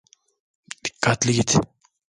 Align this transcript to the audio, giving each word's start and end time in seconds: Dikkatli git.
Dikkatli 0.85 1.37
git. 1.39 1.57